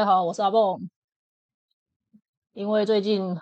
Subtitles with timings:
[0.00, 0.88] 大家好，我是阿蹦。
[2.54, 3.36] 因为最近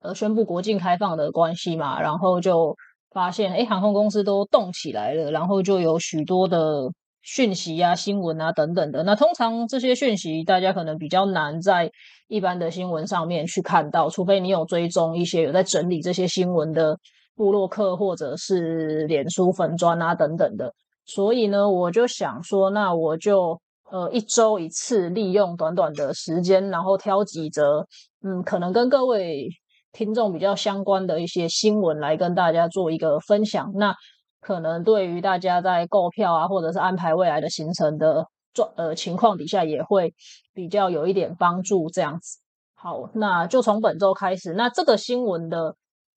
[0.00, 2.76] 呃宣布国境开放的关系嘛，然后就
[3.12, 6.90] 发现哎航空公司都动起来了，然后就有许多的
[7.22, 9.04] 讯息啊、新闻啊等等的。
[9.04, 11.92] 那通常这些讯息大家可能比较难在
[12.26, 16.98] 一般的新闻上面去看到，除非你有追踪一些有在整理这些新闻的
[17.36, 20.74] 部落客或者是脸书粉砖啊等等的。
[21.04, 23.60] 所以呢，我就想说，那我就。
[23.90, 27.86] 呃，一周一次，利用短短的时间，然后挑几则，
[28.22, 29.48] 嗯，可能跟各位
[29.92, 33.70] 听众比较相关的一些新闻来跟大家做一个分享。
[33.74, 33.94] 那
[34.40, 40.12] 可能对于大家在购票啊，或者是安排未来的行程的状呃情况底下，也会
[40.52, 41.88] 比较有一点帮助。
[41.90, 42.38] 这样子，
[42.74, 45.76] 好，那就从本周开始，那这个新闻的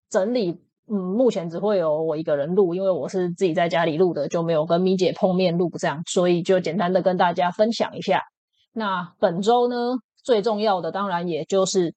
[0.10, 0.62] 整理。
[0.90, 8.22] 嗯，目前只会有我一个人录，因为我是自己在家里录的，就没有跟咪姐碰面录这样，所以就简单的跟大家分享一下。
[8.72, 9.76] 那本周呢，
[10.24, 11.94] 最重要的当然也就是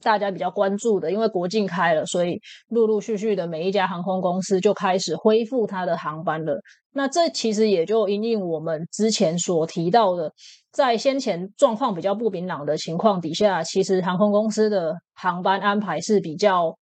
[0.00, 6.62] 大家比较关注的，因为国境开了，所以陆陆续续的每一家航空公司就开始恢复它的航班了。
[6.94, 10.32] 那这其实也就因应我们之前所提到的，
[10.72, 16.74] 在先前状况比较不明朗的情况底下，其实航空公司的航班安排是比较。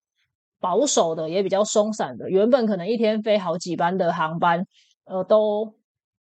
[0.61, 4.65] 保守的也比较松散的，原本可能一天飞好几班的航班，
[5.05, 5.75] 呃，都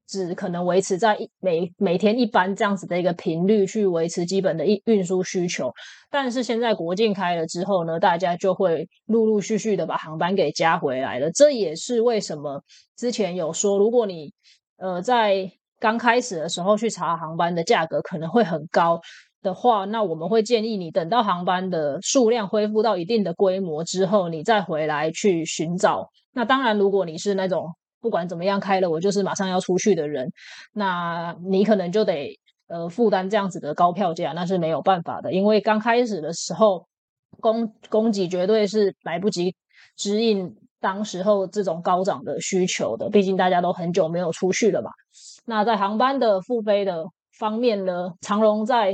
[0.07, 5.71] 只可能维持在一每每天一班这样子的一个频率去维持基本的运运输需求。
[6.11, 11.31] 但是现在国境开了之后呢，大家就会陆陆续续的把航班给加回来了。
[11.31, 12.61] 这也是为什么
[12.95, 14.33] 之前有说，如果你
[14.77, 18.99] 呃在刚开始的时候去查航班的价格可能会很高。
[19.45, 26.09] 的话，那我们会建议你等到航班的数量恢复到一定的规模之后，你再回来去寻找。
[26.33, 27.69] 那当然，如果你是那种
[28.01, 30.29] 不管怎么样开了，我就是马上要出去的人，
[30.73, 35.31] 那你可能就得呃负担这样子的高票价，那是没有办法的。
[35.31, 36.87] 因为刚开始的时候，
[37.39, 39.55] 供供给绝对是来不及
[39.95, 43.09] 指引当时候这种高涨的需求的。
[43.09, 44.89] 毕竟大家都很久没有出去了嘛。
[45.45, 47.05] 那在航班的复飞的
[47.37, 48.93] 方面呢，长荣在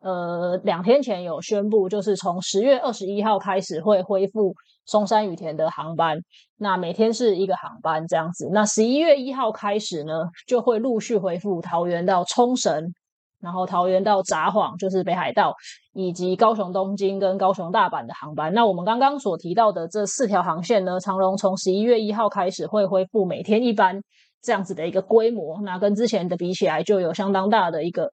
[0.00, 4.54] 呃，两天前有宣布，就是从十月二十一号开始会恢复
[4.86, 6.18] 松山羽田的航班，
[6.56, 8.48] 那每天是一个航班这样子。
[8.50, 10.12] 那十一月一号开始呢，
[10.46, 12.94] 就会陆续恢复桃园到冲绳，
[13.42, 15.54] 然后桃园到札幌，就是北海道，
[15.92, 18.54] 以及高雄东京跟高雄大阪的航班。
[18.54, 24.00] 那我们刚刚所提到的这四条航线呢，长荣从十一月一号开始会恢复每天一班
[24.40, 28.10] 这样子的一个规模，那跟之前的比起来，就有相当大的一个。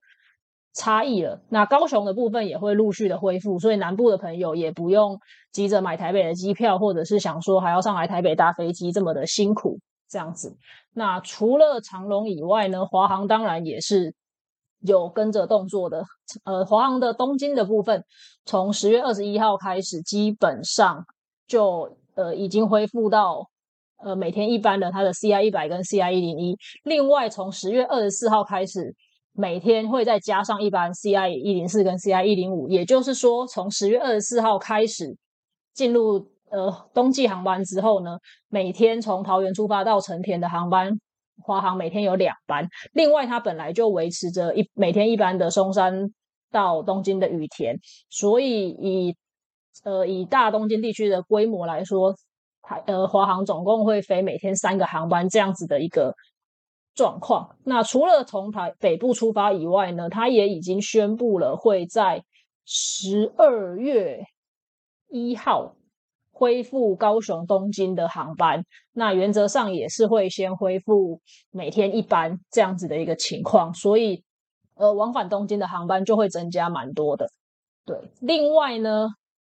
[0.78, 5.18] 差异了，那高雄的部分也会陆续的恢复，所以南部的朋友也不用
[5.50, 10.56] 急着买台北的机票，或者是想说还要上来台北搭飞机这么的辛苦这样子。
[10.94, 14.14] 那除了长龙以外呢，华航当然也是
[14.80, 16.04] 有跟着动作的。
[16.44, 18.04] 呃，华航的东京的部分，
[18.44, 21.04] 从十月二十一号开始，基本上
[21.48, 23.48] 就呃已经恢复到
[23.96, 26.56] 呃每天一班的它的 CI 一百跟 CI 一零一。
[26.84, 28.94] 另外，从十月二十四号开始。
[29.40, 35.16] 每天会再加上一班 CI 一零四跟 CI 一零五，也就是说，从十月二十四号开始
[35.72, 40.90] 进入呃冬季航班之后呢，每天从桃园出发到成田的航班，
[41.40, 42.68] 华航每天有两班。
[42.94, 46.12] 另外，它本来就维持着一每天一班的松山
[46.50, 47.76] 到东京的羽田，
[48.10, 49.14] 所以以
[49.84, 52.12] 呃以大东京地区的规模来说，
[52.62, 56.12] 台呃华航总共会飞每天三个航班这样子的一个。
[56.98, 57.56] 状况。
[57.64, 62.24] 那除了从台北部出发以外呢，他也已经宣布了会在
[62.64, 64.24] 十二月
[65.08, 65.76] 一号
[66.32, 68.64] 恢复高雄东京的航班。
[68.92, 71.20] 那原则上也是会先恢复
[71.52, 74.24] 每天一班这样子的一个情况，所以
[74.74, 77.28] 呃，往返东京的航班就会增加蛮多的。
[77.86, 79.08] 对，另外呢，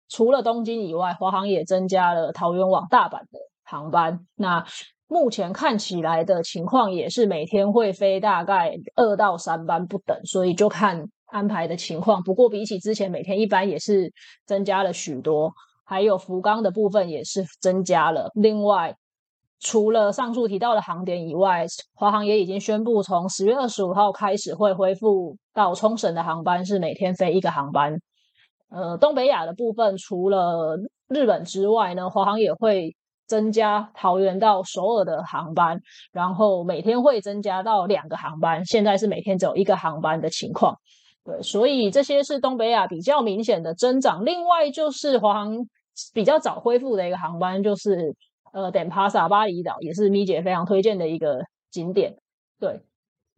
[0.07, 4.25] 除了东京以外，华航也增加了桃园往大阪的航班。
[4.35, 4.65] 那
[5.13, 12.23] 目前看起来的情况也是每天会飞大概二到三班不等，所以就看安排的情况。
[12.23, 14.11] 不过比起之前每天一班也是
[14.47, 15.53] 增加了许多，
[15.85, 18.31] 还有福冈的部分也是增加了。
[18.33, 18.95] 另外，
[19.59, 27.95] 除了上述提到的航点以外，华航也已经宣布从十月二十五号开始会恢复到冲绳的航班是每天飞一个航班。
[28.69, 30.75] 呃，东北亚的部分除了
[31.07, 32.95] 日本之外呢，华航也会。
[33.27, 35.79] 增加桃园到首尔的航班，
[36.11, 40.77] 然后每天会增加到两个航班，现在是每天只有一个航班的情况。
[41.25, 44.25] 对，所以这些是东北亚比较明显的增长。
[44.25, 45.55] 另外就是华航
[46.13, 48.13] 比较早恢复的一个航班，就是
[48.51, 51.39] 呃，等帕萨巴厘岛，也是咪姐非常推荐的一个
[51.71, 52.17] 景点。
[52.59, 52.81] 对，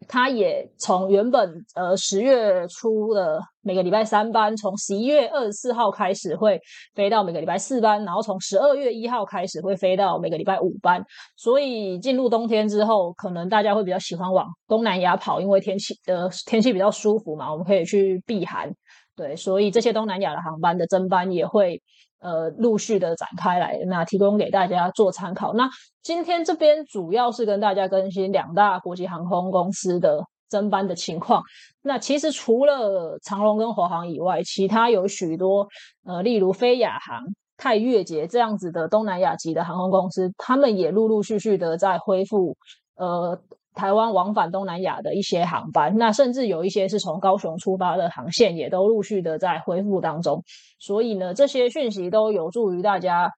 [0.07, 6.59] 它也从原本呃十月初的每个礼拜三班，从十一月二十四号开始会
[6.93, 11.03] 飞到每个礼拜四班，然后从十二月一号开始会飞到每个礼拜五班。
[11.35, 18.71] 所以进入冬天之后，可能大家会比较喜欢往东南亚跑，因为天气的天气比较舒服嘛，我们可以去避寒。
[19.15, 21.81] 对，所以这些东南亚的航班的增班也会。
[22.19, 25.53] 呃，陆续的展开来，那提供给大家做参考。
[25.53, 25.69] 那
[26.01, 31.43] 今天这边主要是跟大家更新两大国际航空公司的增班的情况。
[31.83, 35.67] 那其实除了长龙跟华航以外，其他有许多
[36.03, 37.21] 呃，例如飞亚航、
[37.57, 42.57] 泰越捷这样子的东南亚籍的航空公司，他们也陆陆续续的在恢复
[42.95, 43.39] 呃。
[43.75, 50.41] 台湾往返东南亚的一些航班，那甚至有一些是从高雄出发的航线，也都陆续的在恢复当中。
[50.79, 53.29] 所以呢，这些讯息都有助于大家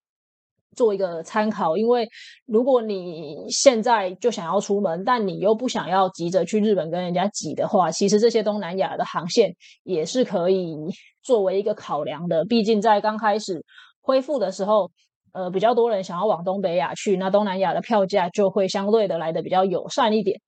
[0.75, 1.75] 做一个参考。
[1.75, 2.07] 因为
[2.45, 10.75] 如果你现在就想要出门，但你又不想要急着去日本跟人家挤的话，其实这些东南亚的航线也是可以
[11.23, 12.45] 作为一个考量的。
[12.45, 13.65] 毕竟在刚开始
[14.01, 14.91] 恢复的时候。
[15.37, 20.41] 呃，比较多人想要往东北亚去，那东南亚的票价就会相对的来的比较友善一点。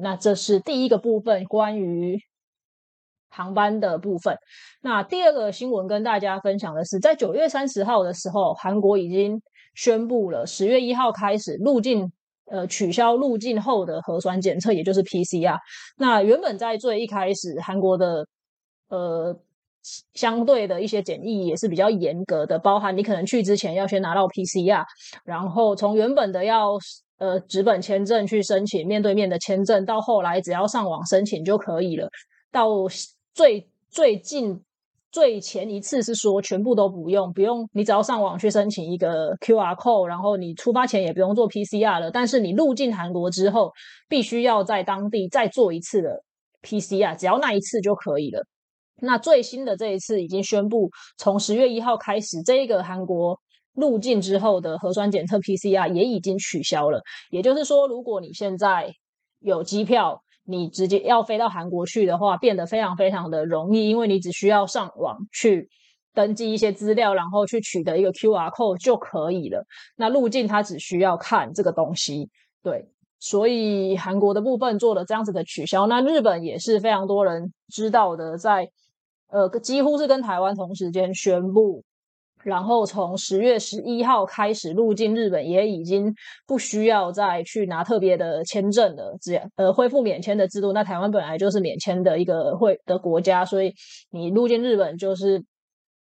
[0.00, 2.18] 那这是第一个部分，关于
[3.28, 4.38] 航班的部分。
[4.80, 9.42] 那第二个新闻跟大家分享的是，在九月三十号的时候，韩国已经
[9.74, 12.10] 宣布了，十月一号开始入境，
[12.46, 15.58] 呃，取消入境后的核酸检测，也就是 PCR。
[15.98, 18.26] 那原本在最一开始，韩国的
[18.88, 19.38] 呃。
[20.14, 24.84] 相对的一些检疫也是比较严格的，包含你可能去之前要先拿到 PCR，
[25.24, 26.72] 然后从原本的要
[27.18, 32.08] 呃纸本签证去申请面对面的签证，到后来只要上网申请就可以了。
[32.50, 32.68] 到
[33.34, 34.60] 最最近
[35.10, 42.10] 最前一次是说全部都不用，不用你只要上网去申请一个 QR code，然后你出发前也不用做 PCR 了。
[42.10, 43.72] 但是你入境韩国之后，
[44.08, 46.22] 必须要在当地再做一次的
[46.62, 48.44] PCR，只要那一次就可以了。
[49.00, 53.38] 那最新的这一次已经宣布，从十月一号开始，这个韩国
[53.74, 57.02] 入境之后的核酸检测 PCR 也已经取消了。
[57.30, 58.94] 也就是说，如果你现在
[59.40, 65.68] 有机票，你直接要飞到韩国去的话，变得非常非常的容易，因为你只需要上网去
[66.14, 69.66] 登记一些资料，然后去取得一个 QR code 就可以了。
[69.96, 72.30] 那入境它只需要看这个东西，
[72.62, 72.88] 对。
[73.18, 75.86] 所以韩国的部分做了这样子的取消。
[75.86, 78.70] 那日本也是非常多人知道的，在。
[79.28, 81.82] 呃，几乎是跟台湾同时间宣布，
[82.44, 86.14] 然后从十月十一号开始入境日本，也已经
[86.46, 90.72] 不需要再去拿特别的签证了，只呃恢复免签的制度。
[90.72, 93.72] 那台湾本来就是免签的一个会的国家，所以
[94.10, 95.42] 你入境日本就是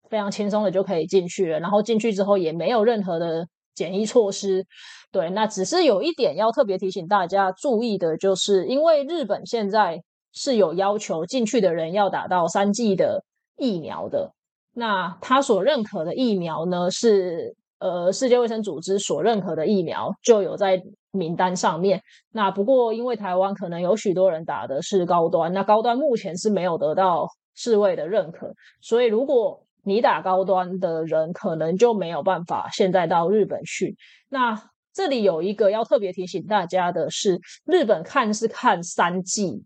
[0.08, 1.60] 非常轻松的就可以进去了。
[1.60, 4.66] 然后进去之后也没有任何的检疫措施。
[5.12, 10.02] 对，那只是有一点要特别提醒大家注意的，就是因为日本现在。
[10.32, 13.24] 是有要求进去的人要打到三剂的
[13.56, 14.32] 疫苗的。
[14.72, 20.80] 那他所认可的疫苗呢，是呃世界卫生组织所认可的疫苗，就有在
[21.10, 22.00] 名单上面。
[22.30, 33.96] 那不过因为台湾可能有许多人打的是高端，那高端目前是没有得到世卫的认可，所以如果你打高端的人，可能就没有办法现在到日本去。
[34.28, 34.56] 那
[34.92, 39.64] 这里有一个要特别提醒大家的是，日本看是看三剂。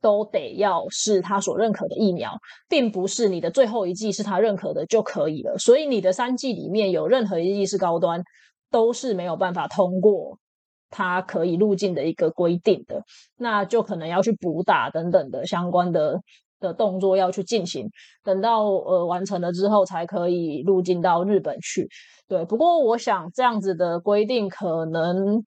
[0.00, 2.32] 都得要是他所认可的疫苗，
[2.68, 5.58] 并不是你的最后一剂是他认可的就可以了。
[5.58, 8.22] 所以你的三剂里面有任何一剂是高端，
[8.70, 10.38] 都是没有办法通过
[10.90, 13.02] 它可以入境的一个规定的，
[13.36, 16.20] 那就可能要去补打等等的相关的
[16.60, 17.88] 的动作要去进行，
[18.22, 21.88] 等到呃完成了之后才可以入境到日本去。
[22.28, 25.44] 对，不过我想这样子的规定可能。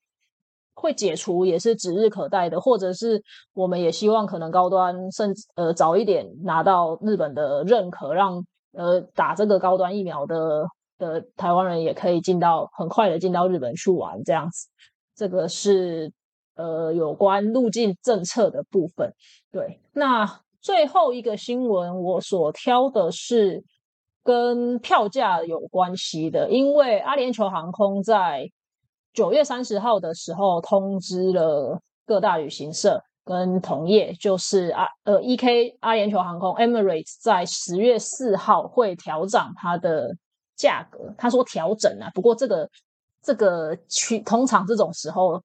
[0.73, 3.21] 会解除也是指日可待的，或者是
[3.53, 10.65] 我们也希望可能高端甚至呃早一点拿到日本的认可，让呃打这个高端疫苗的
[10.97, 14.67] 的台湾人也可以进到很快的进到日本去玩这样子。
[15.13, 16.11] 这个是
[16.55, 19.13] 呃有关入境政策的部分。
[19.51, 23.63] 对，那最后一个新闻我所挑的是
[24.23, 28.49] 跟票价有关系的，因为阿联酋航空在。
[29.13, 40.15] 九月三十号的时候，通知了各大旅行社跟同业，就是啊呃，E K 阿联酋航空 Emirates 在十月四号会调涨它的
[40.55, 41.13] 价格。
[41.17, 42.69] 他说调整啊，不过这个
[43.21, 45.43] 这个去通常这种时候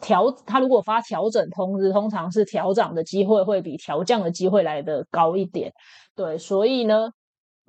[0.00, 5.72] 调他如果发调整通知，通常是调涨的机会会比调降的机会来的高一点。
[6.14, 7.10] 对，所以呢。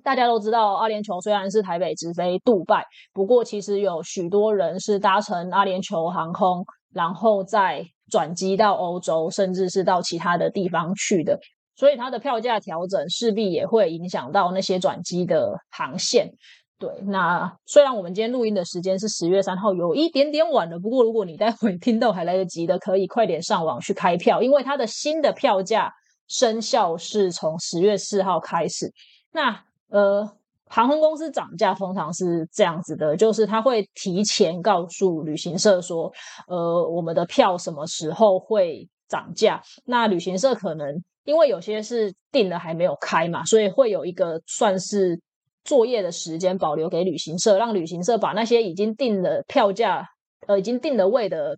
[0.04, 11.40] 大家都知道，阿联酋虽然是台北直飞杜拜，不过其实有许多人是搭乘阿联酋航空然后再转机到欧洲，甚至是到其他的地方去的。
[11.76, 16.30] 所以它的票价调整势必也会影响到那些转机的航线。
[16.78, 20.78] 对，那虽然我们今天录音的时间是十月三号，有一点点晚了。
[20.78, 25.92] 不过如果你待会听到还来得及的，可以快点上网去开票，因为它的新的票价
[26.28, 28.92] 生效是从十月四号开始。
[29.32, 30.30] 那呃，
[30.68, 36.12] 航空公司涨价通常是这样子的，就是他会提前告诉旅行社说，
[36.48, 39.62] 呃，我们的票什么时候会涨价。
[39.86, 41.02] 那旅行社可能。
[41.26, 45.18] 因为有些是订了还没有开嘛，所以会有一个算是
[45.64, 50.06] 作业的时间保留给旅行社，让旅行社把那些已经订了票价、
[50.48, 51.58] 呃已经订了位的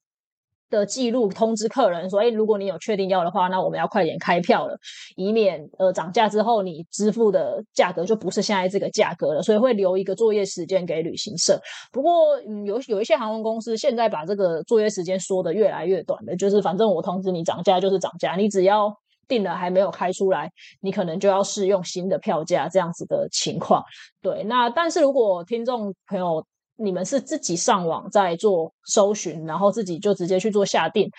[0.75, 4.77] 的记录通知客人说：“哎，如果你有确定要的话，那我们要快点开票了，
[5.15, 11.59] 以免呃涨价之后你支付的价格就不是现在这个价格了。”所以会留一个作业时间给旅行社。
[11.91, 12.11] 不过，
[12.47, 18.93] 嗯，有有一些航空公司现在把这个作业时间缩得越来越短的，就是反正我通知你涨价就是涨价，你只要。
[19.27, 20.51] 定了还没有开出来，
[20.81, 23.83] 你可能就要试用新的票价这样子的情况。
[24.21, 26.45] 对，那但是如果听众朋友
[26.77, 31.09] 你们是自己上网在做搜寻，然后自己就直接去做下定，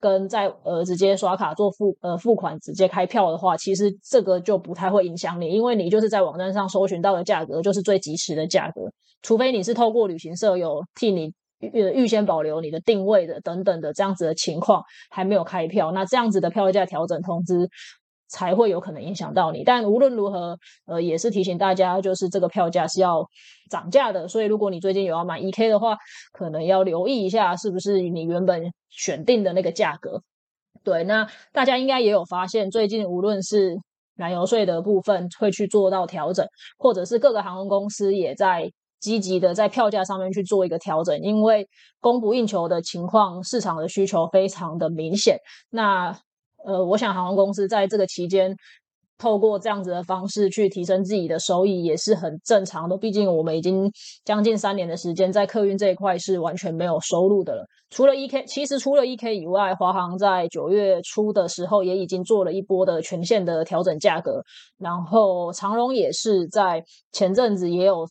[0.00, 8.82] 跟在呃直接刷卡做付呃付款直接开票的话，其实这个就不太会影响你，因为你就是在网站上搜寻到的价格就是最及时的价格，
[9.22, 11.32] 除非你是透过旅行社有替你。
[11.58, 11.70] 预
[12.02, 17.70] 预先保留你的定位的等等的这样子的情况还没有开票，那这样子的票价调整通知
[18.28, 19.64] 才会有可能影响到你。
[19.64, 23.28] 但无论如何，呃，也是提醒大家，就是这个票价是要
[23.70, 24.28] 涨价的。
[24.28, 25.96] 所以如果你最近有要买 E K 的话，
[26.32, 30.22] 可能要留意一下是不是你原本选定的那个价格。
[30.84, 33.76] 对，那大家应该也有发现，最近无论是
[34.14, 36.46] 燃油税的部分会去做到调整，
[36.78, 38.70] 或者是各个航空公司也在。
[38.98, 41.68] 积极的在票价上面去做一个调整，因为
[42.00, 45.38] 供不应求的情况，市场的需求非常的明显。
[45.68, 46.18] 那
[46.66, 48.54] 呃，我想航空公司在这个期间。
[49.18, 53.90] 透过这样子的方式去提升自己的收益也是很正常的，毕竟我们已经
[54.26, 57.66] 将近三年的时间在客运这一块是完全没有收入的了。
[57.88, 64.42] 除了 E K，其实除了 E K 以外，华航在九月初的时候也已经做了一波的全线的调整价格，
[64.76, 68.06] 然后长荣也是在前阵子也有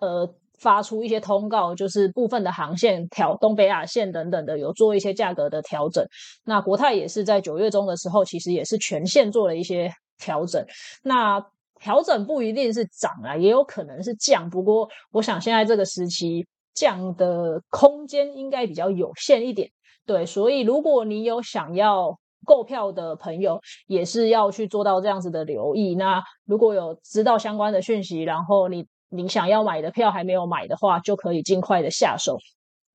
[0.00, 0.26] 呃
[0.62, 6.02] 发出一些通告，就是部分的航线调东北亚线等等的有做一些价格的调整。
[6.44, 9.92] 那国泰也是在九月中的时候，其实也是全线做了一些。
[10.18, 10.64] 调整，
[11.02, 11.44] 那
[11.80, 14.48] 调整不一定是涨啊，也有可能是降。
[14.48, 19.68] 不过，我想现在这个时期降的空间应该比较有限一点。
[20.06, 25.96] 对，所以如果你有想要购票的朋友，也是要去做到这样子的留意。
[25.96, 32.36] 那如果有知道相关的讯息，然后你你想要买的票还没有买的话，就可以尽快的下手，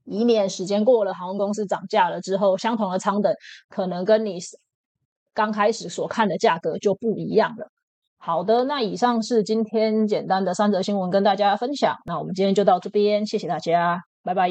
[0.03, 3.33] 以免时间过了，航空公司涨价了之后，相同的舱等
[3.69, 4.39] 可能跟你。
[5.33, 7.67] 刚开始所看的价格就不一样了。
[8.17, 11.95] 好的，那以上是今天简单的三则新闻跟大家分享。
[12.07, 14.50] 那我们今天就到这边，谢谢大家，拜拜。